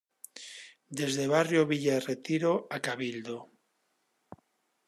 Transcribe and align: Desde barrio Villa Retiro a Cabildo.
Desde 0.99 1.31
barrio 1.35 1.61
Villa 1.71 1.95
Retiro 2.09 2.51
a 2.75 2.77
Cabildo. 2.85 3.37